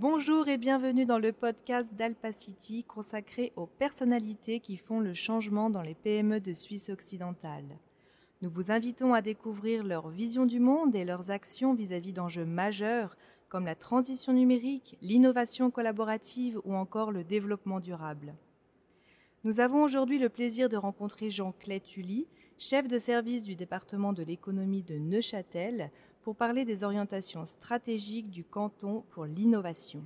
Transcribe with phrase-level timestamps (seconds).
[0.00, 5.82] Bonjour et bienvenue dans le podcast d'Alpacity consacré aux personnalités qui font le changement dans
[5.82, 7.76] les PME de Suisse occidentale.
[8.40, 13.14] Nous vous invitons à découvrir leur vision du monde et leurs actions vis-à-vis d'enjeux majeurs
[13.50, 18.34] comme la transition numérique, l'innovation collaborative ou encore le développement durable.
[19.44, 22.26] Nous avons aujourd'hui le plaisir de rencontrer Jean-Clay Tully,
[22.56, 25.90] chef de service du département de l'économie de Neuchâtel,
[26.22, 30.02] pour parler des orientations stratégiques du canton pour l'innovation.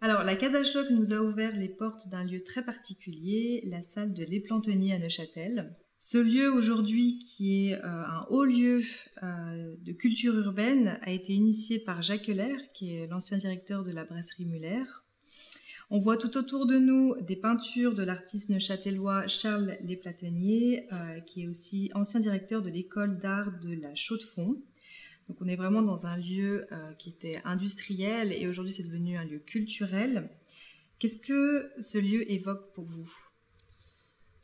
[0.00, 4.12] Alors, la Casa Choc nous a ouvert les portes d'un lieu très particulier, la salle
[4.12, 5.76] de l'Éplantenier à Neuchâtel.
[6.00, 8.82] Ce lieu aujourd'hui, qui est euh, un haut lieu
[9.22, 13.92] euh, de culture urbaine, a été initié par Jacques Heller, qui est l'ancien directeur de
[13.92, 14.82] la brasserie Muller.
[15.90, 21.42] On voit tout autour de nous des peintures de l'artiste neuchâtelois Charles Lesplatenier, euh, qui
[21.44, 24.56] est aussi ancien directeur de l'école d'art de la Chaux-de-Fonds.
[25.28, 29.16] Donc on est vraiment dans un lieu euh, qui était industriel et aujourd'hui c'est devenu
[29.16, 30.28] un lieu culturel.
[30.98, 33.10] Qu'est-ce que ce lieu évoque pour vous?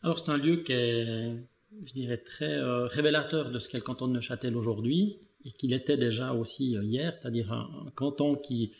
[0.03, 1.37] Alors c'est un lieu qui est,
[1.85, 5.73] je dirais, très euh, révélateur de ce qu'est le canton de Neuchâtel aujourd'hui et qu'il
[5.73, 8.73] était déjà aussi euh, hier, c'est-à-dire un, canton qui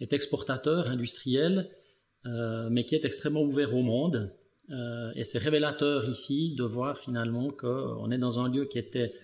[0.00, 1.70] est exportateur, industriel,
[2.70, 4.34] mais qui est extrêmement ouvert au monde.
[5.14, 9.14] et c'est révélateur ici de voir finalement qu'on est dans un lieu qui était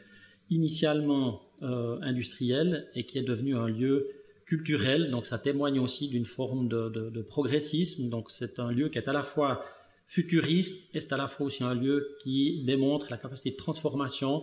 [0.51, 4.09] initialement euh, industriel et qui est devenu un lieu
[4.47, 5.11] culturel.
[5.11, 8.09] Donc ça témoigne aussi d'une forme de, progressisme.
[8.09, 9.65] Donc c'est un lieu qui est à la fois
[10.09, 14.43] futuriste et c'est à la fois aussi un lieu qui démontre la capacité de transformation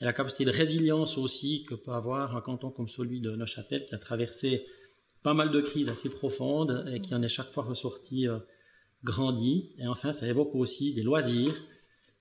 [0.00, 3.86] et la capacité de résilience aussi que peut avoir un canton comme celui de Neuchâtel
[3.86, 4.66] qui a traversé
[5.22, 8.38] pas mal de crises assez profondes et qui en est chaque fois ressorti euh,
[9.04, 9.70] grandi.
[9.78, 11.54] Et enfin, ça évoque aussi des loisirs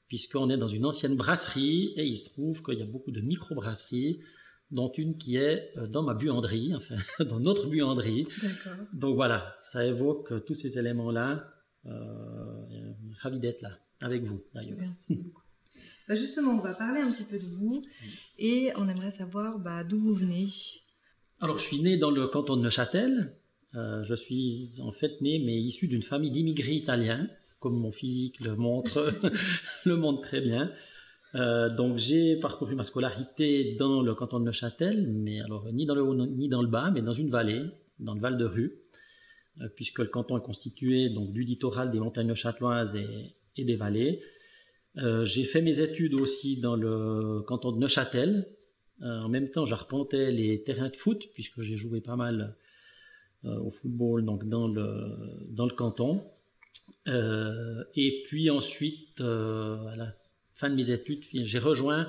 [0.08, 3.22] puisqu'on est dans une ancienne brasserie et il se trouve qu'il y a beaucoup de
[3.22, 4.20] micro-brasseries,
[4.72, 8.28] dont une qui est euh, dans ma buanderie, enfin dans notre buanderie.
[8.94, 11.52] Donc voilà, ça évoque tous ces éléments-là.
[11.86, 14.78] Euh, ravi d'être là avec vous d'ailleurs.
[14.80, 15.42] Merci beaucoup.
[16.08, 17.84] Bah, justement, on va parler un petit peu de vous
[18.38, 20.48] et on aimerait savoir bah, d'où vous venez.
[21.40, 23.34] Alors, je suis né dans le canton de Neuchâtel.
[23.76, 27.28] Euh, je suis en fait né, mais issu d'une famille d'immigrés italiens
[27.66, 29.12] comme mon physique le montre,
[29.86, 30.72] le montre très bien.
[31.34, 35.96] Euh, donc j'ai parcouru ma scolarité dans le canton de Neuchâtel, mais alors ni dans
[35.96, 37.64] le haut ni dans le bas, mais dans une vallée,
[37.98, 38.76] dans le Val de Rue,
[39.62, 44.22] euh, puisque le canton est constitué donc du littoral des montagnes neuchâteloises et, des vallées.
[44.98, 48.48] Euh, j'ai fait mes études aussi dans le canton de Neuchâtel.
[49.02, 52.56] en même temps, j'arpentais les terrains de foot, puisque j'ai joué pas mal
[53.44, 54.90] au football donc dans le,
[55.50, 56.24] dans le canton.
[57.08, 60.14] Euh, et puis ensuite, euh, à la
[60.54, 62.08] fin de mes études, j'ai rejoint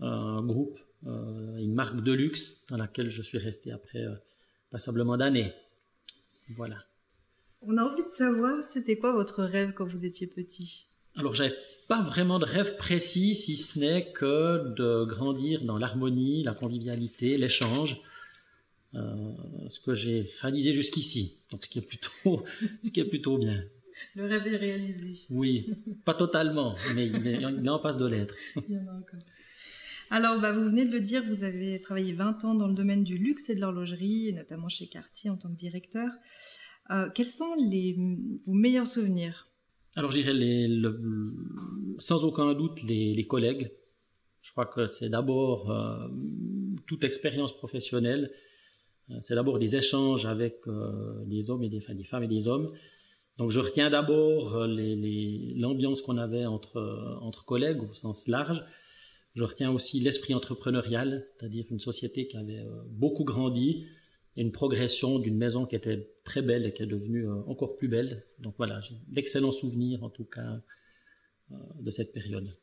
[0.00, 4.04] un groupe, euh, une marque de luxe dans laquelle je suis resté après
[4.70, 5.52] passablement d'années.
[6.56, 6.76] Voilà.
[7.62, 10.86] On a envie de savoir, c'était quoi votre rêve quand vous étiez petit?
[11.16, 11.54] Alors, j'avais
[11.88, 17.38] pas vraiment de rêve précis, si ce n'est que de grandir dans l'harmonie, la convivialité,
[17.38, 17.96] l'échange.
[18.92, 22.44] ce que j'ai réalisé jusqu'ici, donc ce qui est plutôt,
[22.82, 23.64] ce qui est plutôt bien.
[24.14, 25.20] Le rêve est réalisé.
[25.30, 25.66] Oui,
[26.04, 28.34] pas totalement, mais il, est, en passe de l'être.
[28.68, 29.20] il y en a encore.
[30.10, 33.02] Alors, bah, vous venez de le dire, vous avez travaillé 20 ans dans le domaine
[33.02, 36.10] du luxe et de l'horlogerie, notamment chez Cartier en tant que directeur.
[36.90, 37.96] Euh, quels sont les,
[38.44, 39.48] vos meilleurs souvenirs?
[39.96, 40.68] Alors, je dirais
[41.98, 43.72] sans aucun doute les, collègues.
[44.42, 46.06] Je crois que c'est d'abord euh,
[46.86, 48.30] toute expérience professionnelle.
[49.10, 50.60] Euh, c'est d'abord des échanges avec
[51.26, 52.72] des hommes et des femmes et des hommes.
[53.38, 54.66] Donc je retiens d'abord euh,
[55.56, 58.64] l'ambiance qu'on avait entre, euh, entre collègues au sens large.
[59.34, 63.86] Je retiens aussi l'esprit entrepreneurial, c'est-à-dire une société qui avait euh, beaucoup grandi
[64.36, 67.88] et une progression d'une maison qui était très belle et qui est devenue encore plus
[67.88, 68.24] belle.
[68.38, 70.60] Donc voilà, j'ai d'excellents souvenirs en tout cas
[71.80, 72.54] de cette période.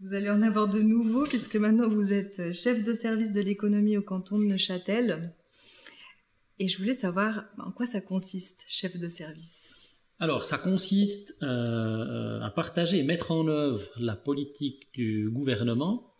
[0.00, 3.96] Vous allez en avoir de nouveaux puisque maintenant vous êtes chef de service de l'économie
[3.96, 5.32] au canton de Neuchâtel.
[6.62, 9.74] Et je voulais savoir en quoi ça consiste, chef de service?
[10.20, 16.14] Alors, ça consiste euh, à partager et mettre en œuvre la politique du gouvernement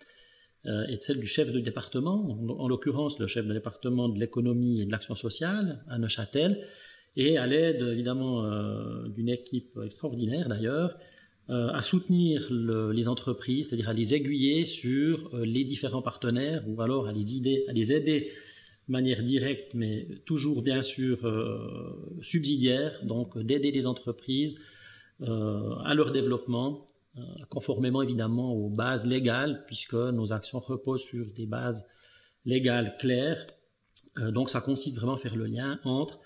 [0.67, 2.29] euh, et celle du chef de département,
[2.59, 6.67] en, l'occurrence le chef de département de l'économie et de l'action sociale à Neuchâtel,
[7.15, 10.99] et à l'aide évidemment euh, d'une équipe extraordinaire d'ailleurs,
[11.49, 17.13] à soutenir les entreprises, c'est-à-dire à les aiguiller sur les différents partenaires ou alors à
[17.13, 18.33] les, aider, à les aider
[18.89, 24.59] manière directe, mais toujours bien sûr euh, subsidiaire, donc d'aider les entreprises
[25.23, 31.27] euh, à leur développement, euh, conformément évidemment aux bases légales, puisque nos actions reposent sur
[31.27, 31.87] des bases
[32.45, 33.47] légales claires
[34.17, 36.21] donc ça consiste vraiment à faire le lien entre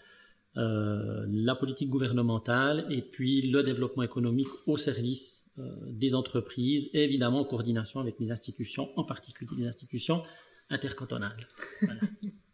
[0.56, 5.44] la politique gouvernementale et puis le développement économique au service
[5.86, 10.24] des entreprises évidemment en coordination avec les institutions, en particulier les institutions
[10.68, 11.46] intercantonales.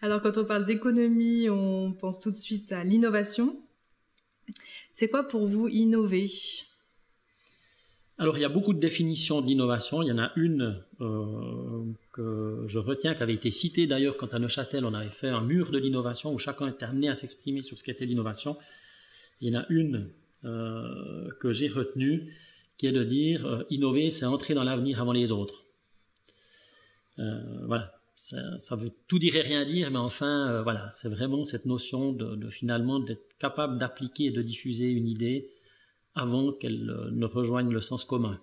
[0.00, 3.56] Alors quand on parle d'économie, on pense tout de suite à l'innovation.
[4.92, 6.30] C'est quoi pour vous innover?
[8.20, 10.02] Alors, il y a beaucoup de définitions de l'innovation.
[10.02, 14.34] Il y en a une euh, que je retiens, qui avait été citée d'ailleurs quand
[14.34, 17.62] à Neuchâtel, on avait fait un mur de l'innovation où chacun était amené à s'exprimer
[17.62, 18.56] sur ce qu'était l'innovation.
[19.40, 20.10] Il y en a une
[20.44, 22.34] euh, que j'ai retenue,
[22.76, 25.64] qui est de dire euh, innover, c'est entrer dans l'avenir avant les autres.
[27.16, 32.12] voilà, ça, veut tout dire et rien dire, mais enfin, voilà, c'est vraiment cette notion
[32.12, 35.50] de finalement d'être capable d'appliquer et de diffuser une idée
[36.18, 38.40] avant qu'elles euh, ne rejoignent le sens commun.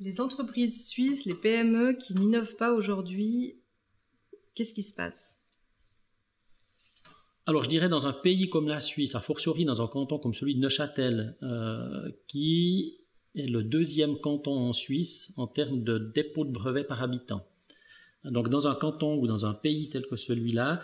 [0.00, 3.56] Les entreprises suisses, les PME qui n'innovent pas aujourd'hui,
[4.54, 5.40] qu'est-ce qui se passe?
[7.46, 10.34] Alors je dirais dans un pays comme la Suisse, a fortiori dans un canton comme
[10.34, 12.98] celui de Neuchâtel, euh, qui
[13.34, 17.44] est le deuxième canton en Suisse en termes de dépôt de brevets par habitant.
[18.24, 20.82] Donc dans un canton ou dans un pays tel que celui-là,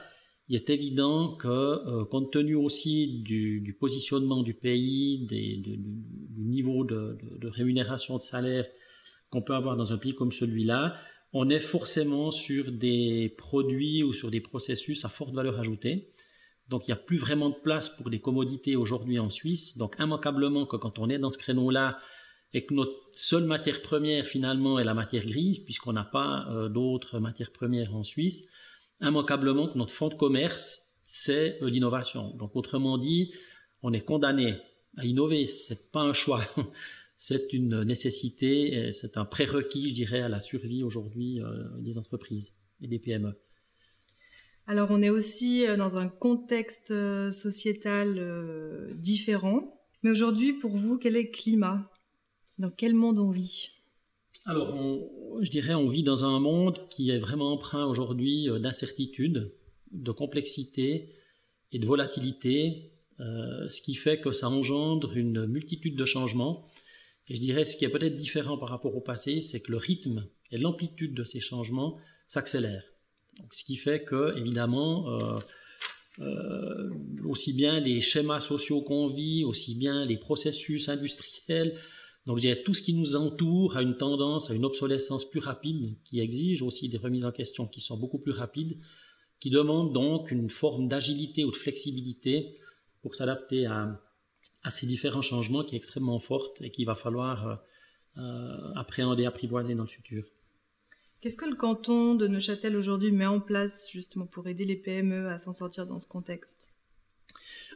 [0.49, 7.19] il est évident que, euh, compte tenu aussi du, positionnement du pays, du niveau de,
[7.49, 8.67] rémunération de salaire
[9.31, 10.97] qu'on peut avoir dans un pays comme celui-là,
[11.33, 16.11] on est forcément sur des produits ou sur des processus à forte valeur ajoutée.
[16.69, 19.77] Donc il n'y a plus vraiment de place pour des commodités aujourd'hui en Suisse.
[19.77, 21.99] Donc immanquablement que quand on est dans ce créneau-là
[22.55, 26.69] et que notre seule matière première finalement est la matière grise, puisqu'on n'a pas euh,
[26.69, 28.45] d'autres matières premières en Suisse,
[29.01, 32.31] immanquablement que notre fond de commerce, c'est euh, l'innovation.
[32.37, 33.33] Donc, autrement dit,
[33.83, 34.57] on est condamné
[34.97, 35.47] à innover.
[35.47, 36.47] C'est pas un choix.
[37.19, 42.53] c'est une nécessité, c'est un prérequis, je dirais, à la survie aujourd'hui euh, des entreprises
[42.81, 43.37] et des PME.
[44.69, 46.89] Alors, on est aussi dans un contexte
[47.33, 49.79] sociétal différent.
[50.03, 51.91] Mais aujourd'hui, pour vous, quel est le climat?
[52.59, 53.71] Dans quel monde on vit?
[54.47, 54.77] Alors,
[55.41, 59.53] je dirais, on vit dans un monde qui est vraiment empreint aujourd'hui euh, d'incertitude,
[59.91, 61.15] de complexité
[61.73, 66.69] et de volatilité, euh, ce qui fait que ça engendre une multitude de changements.
[67.29, 69.79] Et je dirais, ce qui est peut-être différent par rapport au passé, c'est que le
[69.79, 71.99] rythme et l'amplitude de ces changements
[72.29, 72.85] s'accélèrent.
[73.51, 75.09] ce qui fait que, évidemment,
[76.21, 76.91] euh,
[77.25, 81.77] aussi bien les schémas sociaux qu'on vit, aussi bien les processus industriels,
[82.27, 85.95] donc, je tout ce qui nous entoure a une tendance à une obsolescence plus rapide
[86.05, 88.79] qui exige aussi des remises en question qui sont beaucoup plus rapides,
[89.41, 92.59] qui demandent donc une forme d'agilité ou de flexibilité
[93.03, 94.01] pour s'adapter à,
[94.71, 97.55] ces différents changements qui est extrêmement forte et qu'il va falloir euh,
[98.17, 100.25] euh, appréhender, apprivoiser dans le futur.
[101.21, 105.29] Qu'est-ce que le canton de Neuchâtel aujourd'hui met en place justement pour aider les PME
[105.29, 106.69] à s'en sortir dans ce contexte?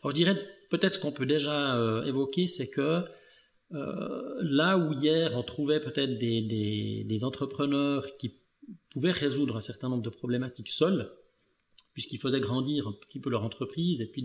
[0.03, 0.39] Alors je dirais
[0.71, 3.05] peut-être ce qu'on peut déjà euh, évoquer, c'est que
[3.71, 8.35] là où hier on trouvait peut-être des, entrepreneurs qui
[8.91, 11.11] pouvaient résoudre un certain nombre de problématiques seuls,
[11.93, 14.25] puisqu'ils faisaient grandir un petit peu leur entreprise, et puis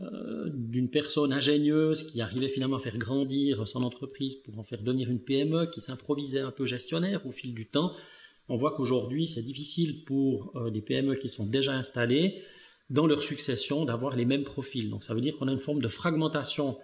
[0.00, 4.82] euh, d'une personne ingénieuse qui arrivait finalement à faire grandir son entreprise pour en faire
[4.82, 7.94] devenir une PME, qui s'improvisait un peu gestionnaire au fil du temps,
[8.48, 12.42] on voit qu'aujourd'hui c'est difficile pour euh, des PME qui sont déjà installées
[12.90, 14.90] dans leur succession d'avoir les mêmes profils.
[14.90, 16.76] Donc ça veut dire qu'on a une forme de fragmentation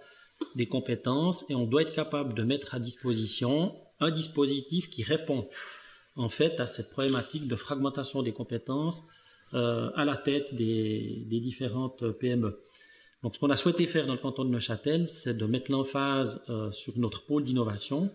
[0.55, 5.47] des compétences et on doit être capable de mettre à disposition un dispositif qui répond
[6.15, 9.03] en fait à cette problématique de fragmentation des compétences
[9.53, 12.59] euh, à la tête des, différentes PME.
[13.23, 16.43] Donc ce qu'on a souhaité faire dans le canton de Neuchâtel, c'est de mettre l'emphase
[16.49, 18.09] euh, sur notre pôle d'innovation.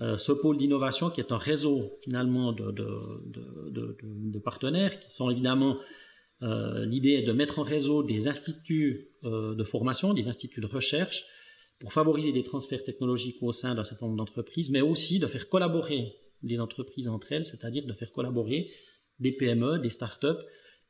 [0.00, 5.78] Euh, ce pôle d'innovation qui est un réseau finalement de, de partenaires qui sont évidemment
[6.42, 11.24] l'idée est de mettre en réseau des instituts de formation, des instituts de recherche,
[11.78, 15.48] pour favoriser des transferts technologiques au sein d'un certain nombre d'entreprises, mais aussi de faire
[15.48, 18.70] collaborer les entreprises entre elles, c'est-à-dire de faire collaborer
[19.20, 20.38] des PME, des start-up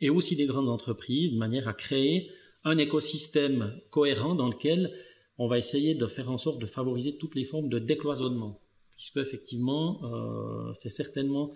[0.01, 2.31] et aussi des grandes entreprises de manière à créer
[2.65, 4.93] un écosystème cohérent dans lequel
[5.39, 8.61] on va essayer de faire en sorte de favoriser toutes les formes de décloisonnement,
[8.97, 11.53] puisque effectivement, euh, c'est certainement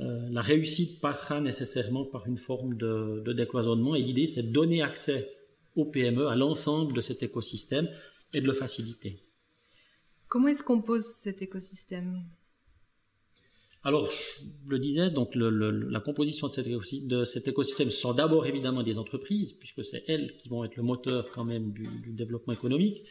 [0.00, 4.52] euh, la réussite passera nécessairement par une forme de, de décloisonnement, et l'idée c'est de
[4.52, 5.32] donner accès
[5.74, 7.88] aux PME à l'ensemble de cet écosystème
[8.36, 9.18] et de le faciliter.
[10.28, 12.22] Comment est-ce qu'on pose cet écosystème?
[13.82, 16.66] Alors, je le disais, donc la composition de cet,
[17.06, 20.82] de cet, écosystème sont d'abord évidemment des entreprises, puisque c'est elles qui vont être le
[20.82, 23.04] moteur quand même du, développement économique.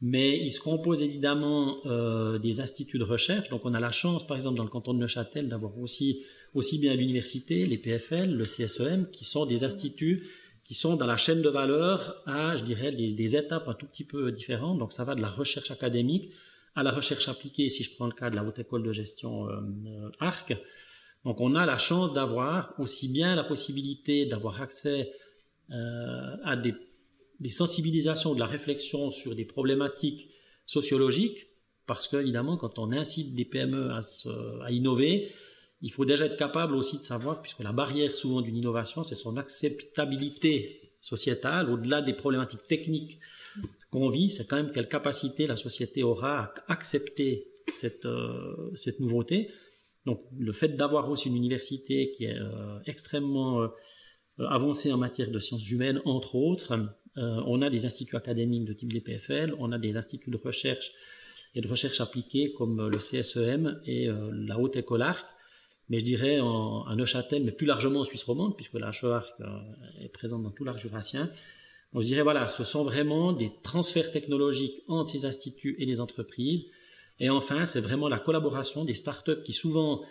[0.00, 3.50] Mais il se compose évidemment euh, des instituts de recherche.
[3.50, 6.22] Donc on a la chance, par exemple, dans le canton de Neuchâtel, d'avoir aussi,
[6.54, 10.26] aussi bien l'université, les PFL, le CSEM, qui sont des instituts
[10.68, 14.04] qui sont dans la chaîne de valeur à, je dirais, des, étapes un tout petit
[14.04, 14.78] peu différentes.
[14.78, 16.30] Donc ça va de la recherche académique
[16.76, 19.48] à la recherche appliquée, si je prends le cas de la Haute École de Gestion
[19.48, 20.56] euh, euh, ARC.
[21.24, 25.12] Donc on a la chance d'avoir aussi bien la possibilité d'avoir accès
[25.70, 26.72] à des
[27.40, 30.28] des sensibilisations, de la réflexion sur des problématiques
[30.66, 31.46] sociologiques,
[31.86, 35.32] parce qu'évidemment, quand on incite des PME à, innover,
[35.80, 39.14] il faut déjà être capable aussi de savoir, puisque la barrière souvent d'une innovation, c'est
[39.14, 43.18] son acceptabilité sociétale, au-delà des problématiques techniques
[43.90, 49.00] qu'on vit, c'est quand même quelle capacité la société aura à accepter cette, euh, cette
[49.00, 49.50] nouveauté.
[50.04, 53.68] Donc le fait d'avoir aussi une université qui est euh, extrêmement euh,
[54.48, 56.78] avancée en matière de sciences humaines, entre autres,
[57.16, 60.92] on a des instituts académiques de type DPFL, on a des instituts de recherche
[61.56, 65.26] et de recherche appliquée comme le CSEM et la Haute École Arc,
[65.88, 69.26] mais je dirais en, à Neuchâtel, mais plus largement en Suisse romande, puisque la HEARC
[70.00, 71.30] est présente dans tout l'arc jurassien.
[71.92, 76.00] Donc je dirais, voilà, ce sont vraiment des transferts technologiques entre ces instituts et les
[76.00, 76.66] entreprises.
[77.20, 80.02] Et enfin, c'est vraiment la collaboration des startups qui souvent,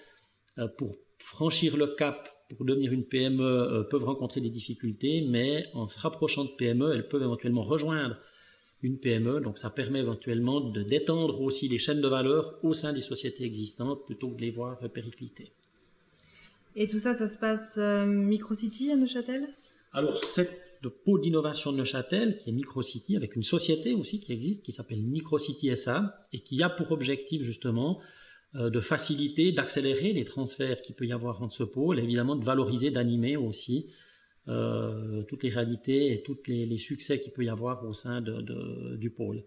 [0.77, 5.87] pour franchir le cap pour devenir une PME euh, peuvent rencontrer des difficultés, mais en
[5.87, 8.17] se rapprochant de PME, elles peuvent éventuellement rejoindre
[8.81, 9.41] une PME.
[9.41, 13.43] Donc ça permet éventuellement de d'étendre aussi les chaînes de valeur au sein des sociétés
[13.43, 15.51] existantes plutôt que de les voir péricliter.
[16.79, 19.47] Et tout ça, ça se passe euh, Microcity à Neuchâtel?
[19.91, 24.63] Alors cette pôle d'innovation de Neuchâtel, qui est Microcity, avec une société aussi qui existe,
[24.63, 27.99] qui s'appelle Microcity SA, et qui a pour objectif justement
[28.53, 32.35] euh, de faciliter, d'accélérer les transferts qu'il peut y avoir entre ce pôle, et évidemment
[32.35, 33.87] de valoriser, d'animer aussi
[34.47, 39.09] euh, toutes les réalités et tous les, succès qu'il peut y avoir au sein du
[39.09, 39.41] pôle.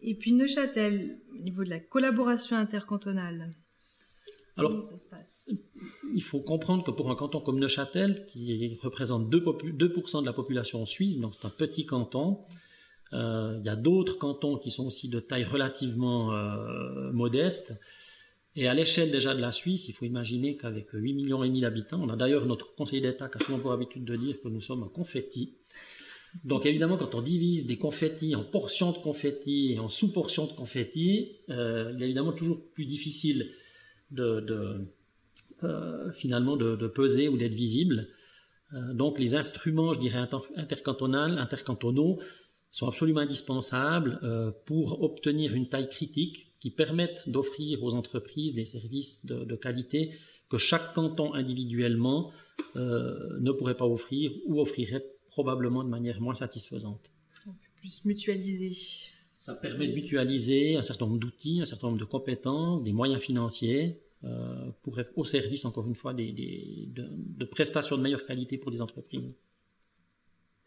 [0.00, 3.54] Et puis Neuchâtel, au niveau de la collaboration intercantonale,
[4.66, 5.50] alors, comment ça se passe?
[6.14, 10.32] il faut comprendre que pour un canton comme Neuchâtel, qui représente 2%, 2 de la
[10.32, 12.40] population suisse, donc c'est un petit canton,
[13.12, 17.74] euh, il y a d'autres cantons qui sont aussi de taille relativement euh, modeste.
[18.54, 21.62] Et à l'échelle déjà de la Suisse, il faut imaginer qu'avec 8 millions et demi
[21.62, 24.48] d'habitants, on a d'ailleurs notre conseiller d'État qui a souvent pour habitude de dire que
[24.48, 25.54] nous sommes un confetti.
[26.44, 30.52] Donc évidemment, quand on divise des confettis en portions de confettis et en sous-portions de
[30.52, 33.50] confettis, euh, il est évidemment toujours plus difficile
[34.12, 34.86] de,
[36.14, 38.08] finalement de, peser ou d'être visible.
[38.92, 40.24] donc les instruments, je dirais,
[40.56, 42.18] intercantonaux, intercantonaux
[42.72, 48.64] sont absolument indispensables euh, pour obtenir une taille critique qui permette d'offrir aux entreprises des
[48.64, 52.32] services de, qualité que chaque canton individuellement
[52.76, 57.10] euh, ne pourrait pas offrir ou offrirait probablement de manière moins satisfaisante.
[57.76, 58.76] Plus mutualiser.
[59.42, 63.20] Ça permet de mutualiser un certain nombre d'outils, un certain nombre de compétences, des moyens
[63.20, 66.30] financiers euh, pour être au service, encore une fois, des,
[66.94, 69.34] de, de prestations de meilleure qualité pour des entreprises.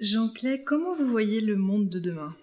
[0.01, 2.36] Jean-Clay, comment vous voyez le monde de demain?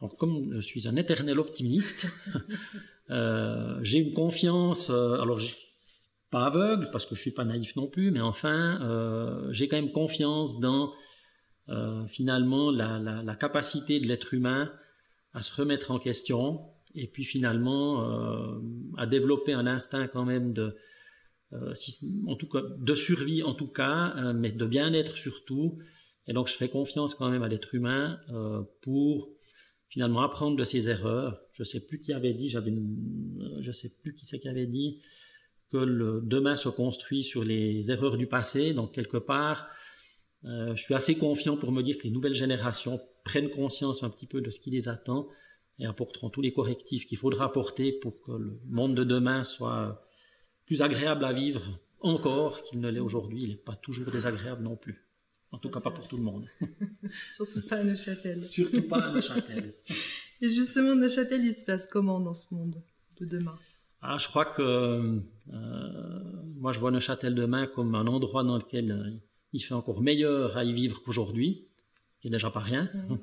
[0.00, 2.06] Alors, comme je suis un éternel optimiste,
[3.10, 5.40] euh, j'ai une confiance, euh, alors
[6.30, 8.78] pas aveugle parce que je suis pas naïf non plus, mais enfin,
[9.50, 10.92] j'ai quand même confiance dans
[12.08, 14.72] finalement la, capacité de l'être humain
[15.34, 16.62] à se remettre en question
[16.94, 18.02] et puis finalement
[18.96, 20.76] à développer un instinct quand même de,
[22.26, 25.78] en tout cas, de survie en tout cas, euh, mais de bien-être surtout.
[26.26, 29.30] Et donc je fais confiance quand même à l'être humain euh, pour
[29.88, 31.40] finalement apprendre de ses erreurs.
[31.52, 34.66] Je sais plus qui avait dit, j'avais, euh, je sais plus qui c'est qui avait
[34.66, 35.00] dit
[35.72, 38.74] que le demain se construit sur les erreurs du passé.
[38.74, 39.68] Donc quelque part,
[40.44, 44.26] je suis assez confiant pour me dire que les nouvelles générations prennent conscience un petit
[44.26, 45.28] peu de ce qui les attend
[45.78, 50.04] et apporteront tous les correctifs qu'il faudra apporter pour que le monde de demain soit
[50.66, 53.44] plus agréable à vivre encore qu'il ne l'est aujourd'hui.
[53.44, 55.04] Il n'est pas toujours désagréable non plus.
[55.50, 56.46] En tout cas, pas pour tout le monde.
[57.34, 58.44] Surtout pas à Neuchâtel.
[58.44, 59.74] Surtout pas à Neuchâtel.
[60.40, 62.76] Et justement, Neuchâtel, il se passe comment dans ce monde
[63.18, 63.58] de demain?
[64.02, 65.20] Ah, Je crois que euh,
[66.56, 69.10] moi, je vois Neuchâtel demain comme un endroit dans lequel euh,
[69.52, 71.66] il fait encore meilleur à y vivre qu'aujourd'hui,
[72.20, 72.90] qui n'est déjà pas rien.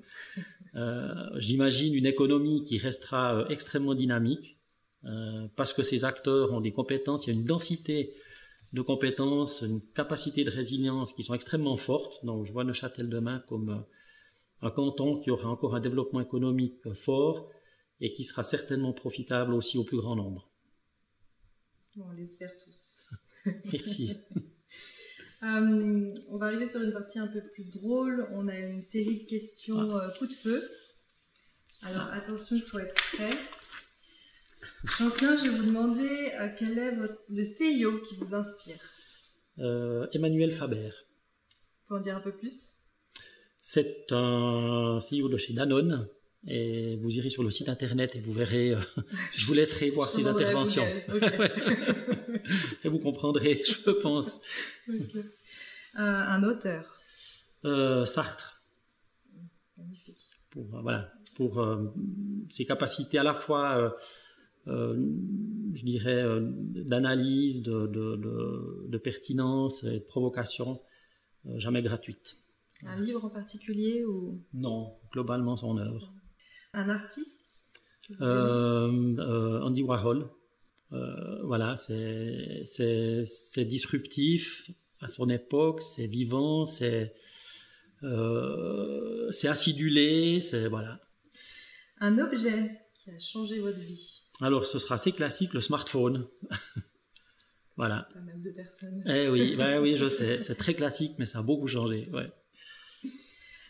[0.76, 4.58] Euh, j'imagine une économie qui restera extrêmement dynamique,
[5.06, 8.14] euh, parce que ces acteurs ont des compétences, il y a une densité
[8.74, 12.26] de compétences, une capacité de résilience qui sont extrêmement fortes.
[12.26, 16.92] Donc je vois Neuchâtel demain comme euh, un canton qui aura encore un développement économique
[16.94, 17.50] fort
[18.02, 20.50] et qui sera certainement profitable aussi au plus grand nombre.
[21.98, 23.10] on l'espère tous.
[23.72, 24.12] Merci.
[25.46, 28.28] Euh, on va arriver sur une partie un peu plus drôle.
[28.34, 29.88] On a une série de questions
[30.18, 30.70] coup de feu.
[31.84, 33.38] Alors attention, il faut être prêt.
[34.98, 36.92] Jean-Pierre, je vais vous demander euh, quel est
[37.30, 38.80] le CIO qui vous inspire?
[39.60, 40.90] Euh, Emmanuel Faber.
[40.90, 42.74] Vous pouvez en dire un peu plus
[43.62, 46.08] C'est un CEO de chez Danone.
[46.48, 48.80] Et vous irez sur le site internet et vous verrez, euh,
[49.32, 50.86] je vous laisserai voir ses interventions.
[52.84, 54.40] et vous comprendrez, je pense.
[55.96, 57.00] un auteur
[58.06, 58.62] Sartre.
[59.78, 60.18] Magnifique.
[60.52, 61.66] Pour, voilà, pour
[62.50, 63.96] ses capacités à la fois
[64.68, 64.96] euh,
[65.74, 70.82] je dirais, euh, d'analyse, de, de, pertinence et de provocation,
[71.46, 72.38] euh, jamais gratuite.
[72.86, 74.42] Un livre en particulier ou?
[74.54, 76.12] Non, globalement son œuvre.
[76.76, 77.42] Un artiste
[78.20, 80.30] Andy Warhol.
[81.44, 84.70] voilà, c'est disruptif
[85.02, 87.16] à son époque, c'est vivant, c'est
[89.32, 91.02] c'est acidulé, c'est voilà.
[92.00, 96.28] Un objet qui a changé votre vie alors, ce sera assez classique, le smartphone.
[97.78, 98.08] voilà.
[98.14, 99.04] Pas mal de personnes.
[99.06, 100.42] Eh oui, bah oui, je sais.
[100.42, 102.10] C'est très classique, mais ça a beaucoup changé.
[102.12, 102.30] Ouais.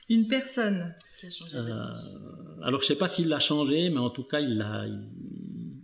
[0.10, 1.56] Une personne qui a changé.
[1.56, 1.94] Euh,
[2.66, 4.88] alors, je ne sais pas s'il l'a changé, mais en tout cas, il l'a,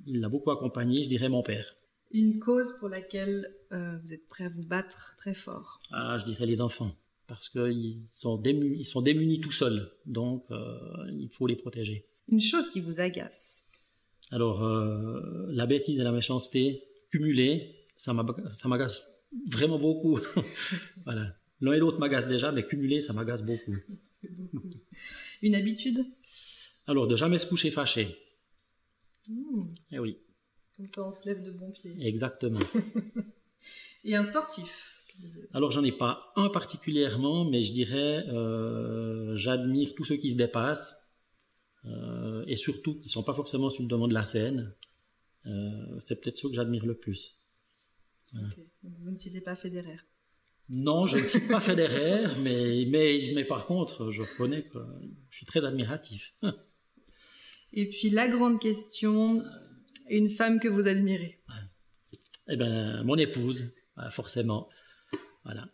[0.07, 1.03] il, l'a beaucoup accompagné.
[1.03, 1.75] Je dirais mon père.
[2.09, 5.79] Une cause pour laquelle euh, vous êtes prêt à vous battre très fort.
[5.91, 6.95] Ah, je dirais les enfants,
[7.27, 10.75] parce qu'ils sont démunis, ils sont démunis tout seuls, donc euh,
[11.11, 12.07] il faut les protéger.
[12.27, 13.63] Une chose qui vous agace.
[14.31, 19.05] Alors, euh, la bêtise et la méchanceté cumulées, ça m'agace
[19.51, 20.19] vraiment beaucoup.
[21.05, 21.35] voilà.
[21.59, 23.75] L'un et l'autre m'agace déjà, mais cumulé, ça m'agace beaucoup.
[25.43, 26.07] Une habitude?
[26.91, 28.17] Alors, de jamais se coucher fâché.
[29.29, 29.63] Mmh.
[29.91, 30.17] Eh oui.
[30.75, 31.95] Comme ça, on se lève de bon pied.
[31.99, 32.59] Exactement.
[34.03, 34.91] et un sportif
[35.53, 40.37] alors j'en ai pas un particulièrement, mais je dirais euh, j'admire tous ceux qui se
[40.37, 40.95] dépassent,
[41.85, 44.73] euh, et surtout qui ne sont pas forcément sur le devant de la scène.
[45.45, 47.39] Euh, c'est peut-être ceux que j'admire le plus.
[48.33, 49.97] vous ne citez pas Federer?
[50.69, 54.79] Non, je ne cite pas Federer, mais, mais, mais par contre, je reconnais que
[55.29, 56.33] je suis très admiratif.
[57.73, 59.43] Et puis la grande question,
[60.09, 61.39] une femme que vous admirez
[62.47, 63.73] Eh bien, mon épouse,
[64.11, 64.69] forcément.
[65.43, 65.69] Voilà.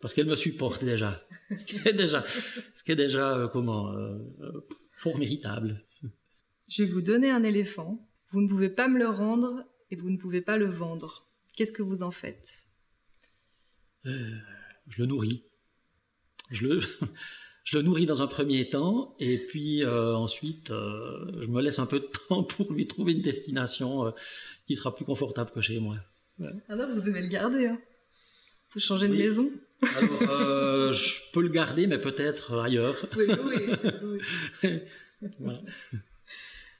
[0.00, 1.26] Parce qu'elle me supporte déjà.
[1.56, 2.24] Ce qui est déjà,
[2.74, 3.92] ce qui est déjà euh, comment
[4.98, 5.84] fort méritable.
[6.68, 8.06] Je vais vous donner un éléphant.
[8.30, 11.26] Vous ne pouvez pas me le rendre et vous ne pouvez pas le vendre.
[11.56, 12.66] Qu'est-ce que vous en faites?
[14.06, 14.36] Euh,
[14.88, 15.44] Je le nourris.
[16.50, 16.80] Je le,
[17.68, 21.78] je le nourris dans un premier temps et puis euh, ensuite euh, je me laisse
[21.78, 24.12] un peu de temps pour lui trouver une destination
[24.66, 25.96] qui sera plus confortable que chez moi.
[26.68, 27.66] Alors vous devez le garder.
[27.66, 27.78] Hein.
[28.72, 29.50] Vous changez de maison
[29.80, 33.06] alors, euh, je peux le garder, mais peut-être ailleurs.
[33.16, 33.26] Oui,
[34.62, 34.80] oui.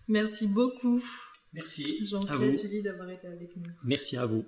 [0.08, 1.00] Merci beaucoup.
[1.52, 3.70] Merci Jean-Pierre d'avoir été avec nous.
[3.84, 4.44] Merci à vous.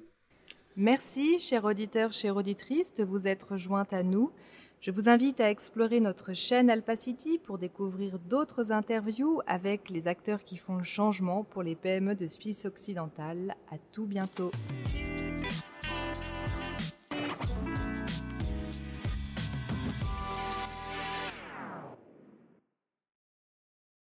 [0.76, 4.33] Merci, chers auditeurs, chères auditrices, de vous être jointes à nous.
[4.81, 10.43] Je vous invite à explorer notre chaîne Alpacity pour découvrir d'autres interviews avec les acteurs
[10.43, 13.57] qui font le changement pour les PME de Suisse occidentale.
[13.71, 14.51] À tout bientôt.